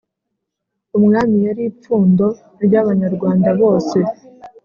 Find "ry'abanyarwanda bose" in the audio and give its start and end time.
2.65-3.97